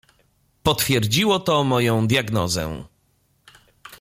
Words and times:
"Potwierdziło 0.63 1.39
to 1.39 1.63
moją 1.63 2.07
diagnozę." 2.07 2.83